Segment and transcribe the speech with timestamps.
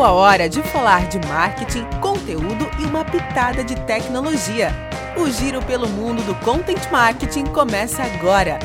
[0.00, 4.70] Chegou a hora de falar de marketing, conteúdo e uma pitada de tecnologia.
[5.14, 8.58] O giro pelo mundo do content marketing começa agora.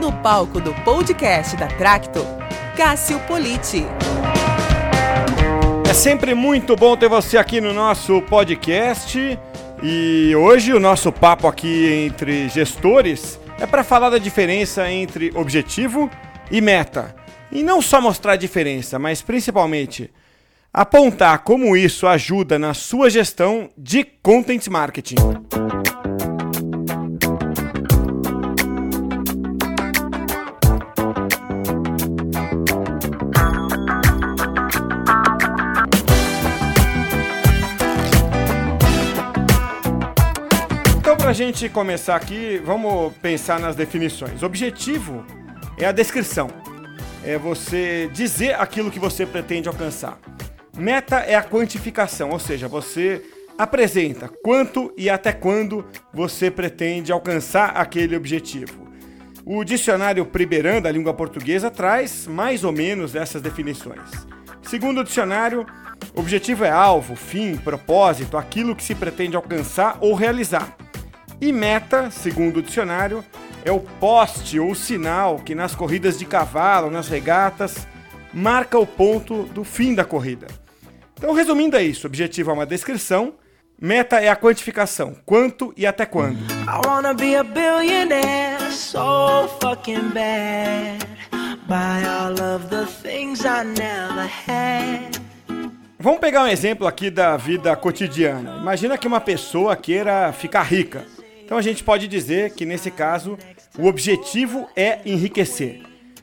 [0.00, 2.24] No palco do podcast da Tracto,
[2.76, 3.84] Cássio Politi.
[5.90, 9.36] É sempre muito bom ter você aqui no nosso podcast.
[9.82, 16.08] E hoje o nosso papo aqui entre gestores é para falar da diferença entre objetivo
[16.52, 17.16] e meta.
[17.50, 20.08] E não só mostrar a diferença, mas principalmente
[20.80, 25.16] apontar como isso ajuda na sua gestão de content marketing.
[40.96, 44.44] Então, para a gente começar aqui, vamos pensar nas definições.
[44.44, 45.26] Objetivo
[45.76, 46.48] é a descrição,
[47.24, 50.20] é você dizer aquilo que você pretende alcançar.
[50.78, 53.20] Meta é a quantificação, ou seja, você
[53.58, 55.84] apresenta quanto e até quando
[56.14, 58.86] você pretende alcançar aquele objetivo.
[59.44, 64.08] O dicionário Priberan da língua portuguesa traz mais ou menos essas definições.
[64.62, 65.66] Segundo o dicionário,
[66.14, 70.76] objetivo é alvo, fim, propósito, aquilo que se pretende alcançar ou realizar.
[71.40, 73.24] E meta, segundo o dicionário,
[73.64, 77.84] é o poste ou sinal que nas corridas de cavalo, nas regatas,
[78.32, 80.46] marca o ponto do fim da corrida.
[81.18, 83.34] Então, resumindo é isso: objetivo é uma descrição,
[83.80, 86.38] meta é a quantificação, quanto e até quando.
[86.38, 91.04] I wanna be a billionaire, so fucking bad.
[91.66, 95.20] Buy all of the things I never had.
[95.98, 98.58] Vamos pegar um exemplo aqui da vida cotidiana.
[98.60, 101.04] Imagina que uma pessoa queira ficar rica.
[101.44, 103.36] Então a gente pode dizer que nesse caso
[103.76, 105.82] o objetivo é enriquecer.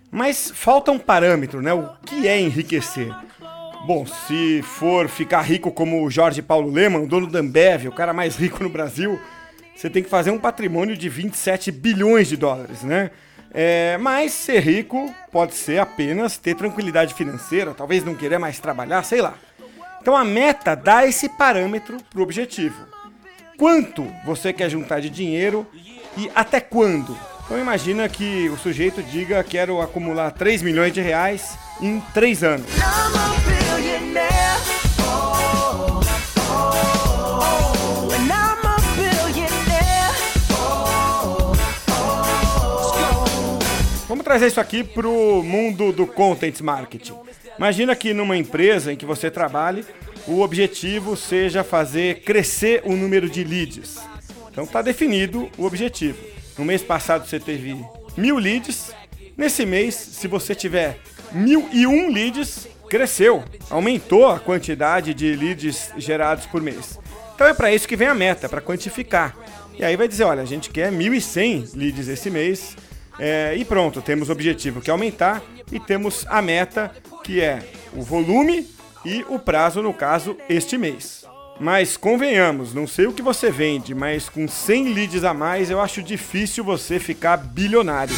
[0.10, 1.74] Mas falta um parâmetro, né?
[1.74, 3.14] O que é enriquecer?
[3.86, 7.92] Bom, se for ficar rico como o Jorge Paulo Leman, o dono da Ambev, o
[7.92, 9.22] cara mais rico no Brasil,
[9.76, 13.12] você tem que fazer um patrimônio de 27 bilhões de dólares, né?
[13.54, 19.04] É, mas ser rico pode ser apenas ter tranquilidade financeira, talvez não querer mais trabalhar,
[19.04, 19.36] sei lá.
[20.02, 22.88] Então a meta dá esse parâmetro para o objetivo.
[23.56, 25.64] Quanto você quer juntar de dinheiro
[26.18, 27.16] e até quando?
[27.46, 33.65] Então imagina que o sujeito diga quero acumular 3 milhões de reais em 3 anos.
[44.26, 47.14] Trazer isso aqui para o mundo do content marketing.
[47.60, 49.86] Imagina que numa empresa em que você trabalhe,
[50.28, 54.00] o objetivo seja fazer crescer o número de leads.
[54.52, 56.18] Então está definido o objetivo.
[56.58, 57.80] No mês passado você teve
[58.18, 58.92] mil leads.
[59.38, 60.98] Nesse mês, se você tiver
[61.32, 67.00] mil e um leads, cresceu, aumentou a quantidade de leads gerados por mês.
[67.36, 69.38] Então é para isso que vem a meta, para quantificar.
[69.78, 72.76] E aí vai dizer, olha, a gente quer 1.100 leads esse mês
[73.20, 76.92] é, e pronto, temos o objetivo que é aumentar e temos a meta
[77.24, 78.68] que é o volume
[79.04, 81.26] e o prazo, no caso, este mês.
[81.60, 85.80] Mas convenhamos, não sei o que você vende, mas com 100 leads a mais eu
[85.80, 88.16] acho difícil você ficar bilionário.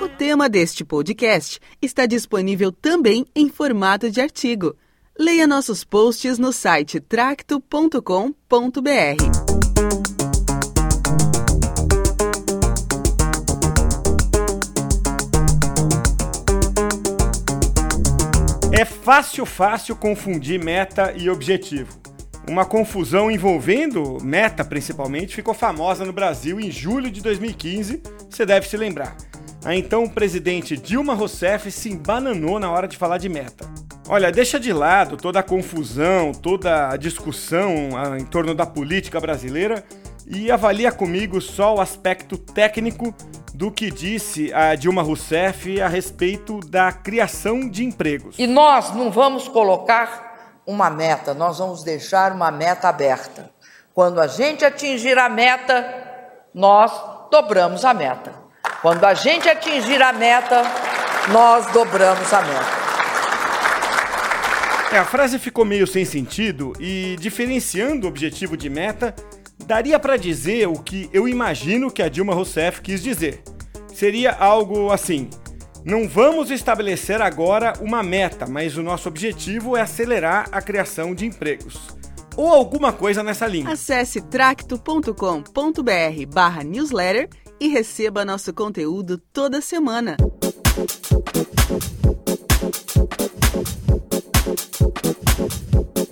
[0.00, 4.74] O tema deste podcast está disponível também em formato de artigo.
[5.18, 7.98] Leia nossos posts no site tracto.com.br.
[18.78, 21.98] É fácil, fácil confundir meta e objetivo.
[22.48, 28.00] Uma confusão envolvendo meta, principalmente, ficou famosa no Brasil em julho de 2015,
[28.30, 29.16] você deve se lembrar.
[29.64, 33.68] A então presidente Dilma Rousseff se embananou na hora de falar de meta.
[34.08, 39.82] Olha, deixa de lado toda a confusão, toda a discussão em torno da política brasileira
[40.24, 43.12] e avalia comigo só o aspecto técnico
[43.58, 48.38] do que disse a Dilma Rousseff a respeito da criação de empregos.
[48.38, 53.50] E nós não vamos colocar uma meta, nós vamos deixar uma meta aberta.
[53.92, 55.84] Quando a gente atingir a meta,
[56.54, 56.92] nós
[57.32, 58.32] dobramos a meta.
[58.80, 60.62] Quando a gente atingir a meta,
[61.32, 62.78] nós dobramos a meta.
[64.92, 69.12] É, a frase ficou meio sem sentido e, diferenciando o objetivo de meta,
[69.68, 73.42] daria para dizer o que eu imagino que a Dilma Rousseff quis dizer.
[73.92, 75.28] Seria algo assim:
[75.84, 81.26] não vamos estabelecer agora uma meta, mas o nosso objetivo é acelerar a criação de
[81.26, 81.78] empregos.
[82.34, 83.70] Ou alguma coisa nessa linha.
[83.70, 85.12] Acesse tracto.com.br
[86.32, 87.28] barra newsletter
[87.60, 90.16] e receba nosso conteúdo toda semana.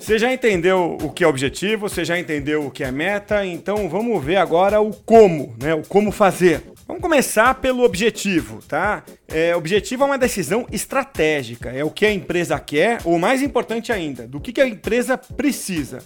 [0.06, 3.88] Você já entendeu o que é objetivo, você já entendeu o que é meta, então
[3.88, 5.74] vamos ver agora o como, né?
[5.74, 6.62] O como fazer.
[6.86, 9.02] Vamos começar pelo objetivo, tá?
[9.26, 13.90] É, objetivo é uma decisão estratégica, é o que a empresa quer, ou mais importante
[13.90, 15.98] ainda, do que, que a empresa precisa.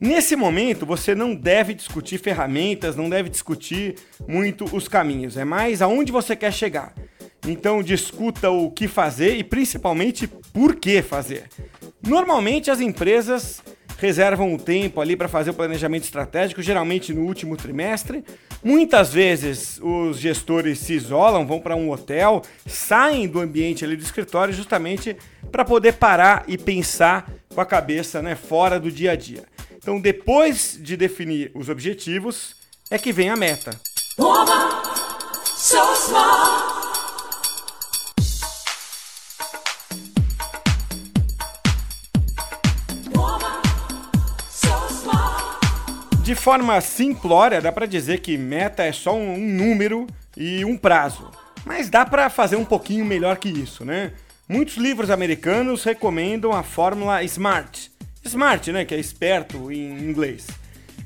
[0.00, 5.82] Nesse momento, você não deve discutir ferramentas, não deve discutir muito os caminhos, é mais
[5.82, 6.94] aonde você quer chegar.
[7.44, 11.48] Então, discuta o que fazer e principalmente por que fazer.
[12.02, 13.62] Normalmente, as empresas
[13.98, 18.24] reservam um tempo ali para fazer o planejamento estratégico, geralmente no último trimestre.
[18.62, 24.02] Muitas vezes os gestores se isolam, vão para um hotel, saem do ambiente ali do
[24.02, 25.16] escritório justamente
[25.52, 29.44] para poder parar e pensar com a cabeça né, fora do dia a dia.
[29.76, 32.56] Então, depois de definir os objetivos,
[32.90, 33.70] é que vem a meta.
[34.18, 34.68] Woman,
[35.44, 36.71] so smart.
[46.42, 51.30] Forma simplória, dá para dizer que meta é só um, número e um prazo.
[51.64, 54.10] Mas dá para fazer um pouquinho melhor que isso, né?
[54.48, 57.92] Muitos livros americanos recomendam a fórmula SMART.
[58.24, 60.48] SMART, né, que é esperto em inglês.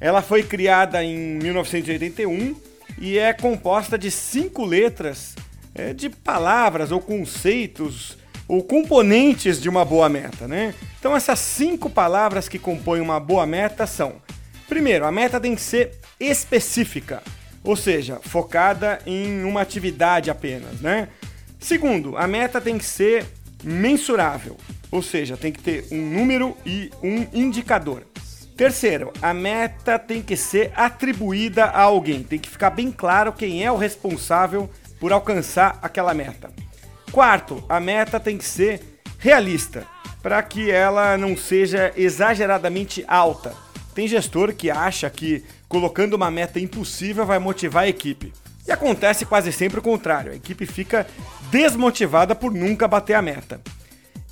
[0.00, 2.56] Ela foi criada em 1981
[2.98, 5.34] e é composta de cinco letras
[5.74, 8.16] é, de palavras ou conceitos
[8.48, 10.74] ou componentes de uma boa meta, né?
[10.98, 14.24] Então essas cinco palavras que compõem uma boa meta são
[14.68, 17.22] Primeiro, a meta tem que ser específica,
[17.62, 21.08] ou seja, focada em uma atividade apenas, né?
[21.60, 23.26] Segundo, a meta tem que ser
[23.62, 24.56] mensurável,
[24.90, 28.02] ou seja, tem que ter um número e um indicador.
[28.56, 33.64] Terceiro, a meta tem que ser atribuída a alguém, tem que ficar bem claro quem
[33.64, 34.68] é o responsável
[34.98, 36.50] por alcançar aquela meta.
[37.12, 38.80] Quarto, a meta tem que ser
[39.18, 39.86] realista,
[40.22, 43.65] para que ela não seja exageradamente alta
[43.96, 48.30] tem gestor que acha que colocando uma meta impossível vai motivar a equipe.
[48.68, 51.06] E acontece quase sempre o contrário, a equipe fica
[51.50, 53.58] desmotivada por nunca bater a meta.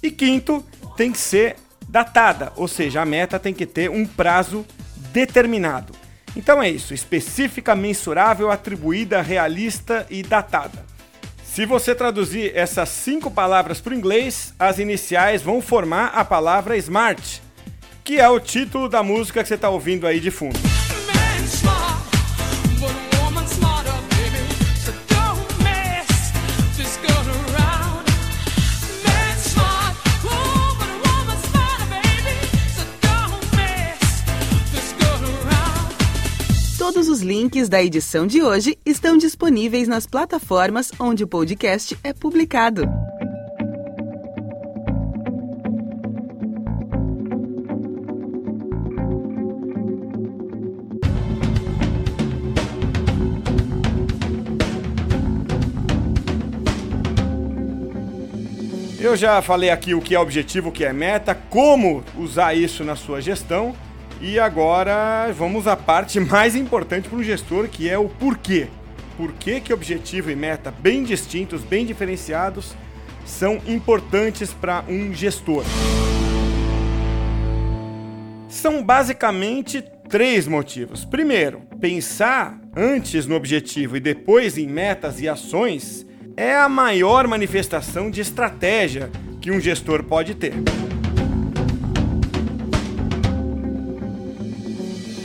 [0.02, 0.62] E quinto,
[0.98, 1.56] tem que ser
[1.88, 4.66] datada, ou seja, a meta tem que ter um prazo
[5.14, 5.94] determinado.
[6.36, 10.84] Então é isso, específica, mensurável, atribuída, realista e datada.
[11.42, 16.76] Se você traduzir essas cinco palavras para o inglês, as iniciais vão formar a palavra
[16.76, 17.40] SMART,
[18.04, 20.60] que é o título da música que você está ouvindo aí de fundo.
[36.76, 42.12] Todos os links da edição de hoje estão disponíveis nas plataformas onde o podcast é
[42.12, 42.86] publicado.
[59.04, 62.82] Eu já falei aqui o que é objetivo, o que é meta, como usar isso
[62.82, 63.76] na sua gestão.
[64.18, 68.66] E agora vamos à parte mais importante para um gestor, que é o porquê.
[69.18, 72.74] Por que, que objetivo e meta bem distintos, bem diferenciados,
[73.26, 75.64] são importantes para um gestor?
[78.48, 81.04] São basicamente três motivos.
[81.04, 88.10] Primeiro, pensar antes no objetivo e depois em metas e ações é a maior manifestação
[88.10, 89.10] de estratégia
[89.40, 90.54] que um gestor pode ter.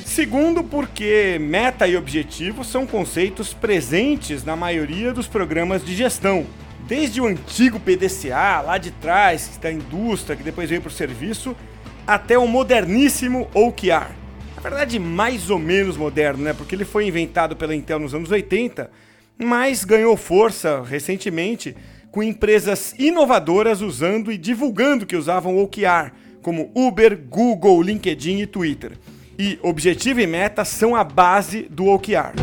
[0.05, 6.45] Segundo, porque meta e objetivo são conceitos presentes na maioria dos programas de gestão.
[6.87, 11.55] Desde o antigo PDCA, lá de trás, da indústria, que depois veio para o serviço,
[12.05, 14.11] até o moderníssimo OKR.
[14.55, 16.53] Na verdade, mais ou menos moderno, né?
[16.53, 18.89] Porque ele foi inventado pela Intel nos anos 80
[19.39, 21.75] mas ganhou força recentemente
[22.11, 28.97] com empresas inovadoras usando e divulgando que usavam OKR, como Uber, Google, LinkedIn e Twitter.
[29.37, 32.33] E objetivo e meta são a base do OKR.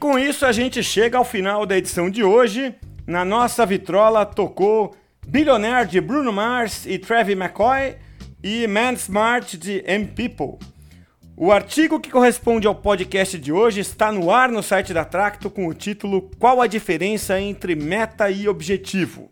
[0.00, 2.74] com isso a gente chega ao final da edição de hoje.
[3.06, 4.96] Na nossa vitrola tocou
[5.28, 7.96] Billionaire de Bruno Mars e Travis McCoy
[8.42, 10.66] e Man Smart de M People.
[11.36, 15.50] O artigo que corresponde ao podcast de hoje está no ar no site da Tracto
[15.50, 19.30] com o título Qual a diferença entre meta e objetivo?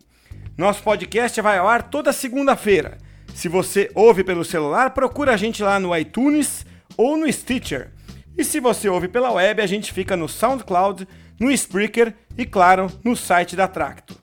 [0.54, 2.98] Nosso podcast vai ao ar toda segunda-feira.
[3.34, 7.90] Se você ouve pelo celular, procura a gente lá no iTunes ou no Stitcher.
[8.38, 11.08] E se você ouve pela web, a gente fica no SoundCloud,
[11.40, 14.16] no Spreaker e, claro, no site da Tracto.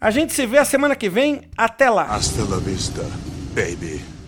[0.00, 1.42] A gente se vê a semana que vem.
[1.56, 2.06] Até lá!
[2.06, 3.02] Hasta la vista,
[3.54, 4.19] baby.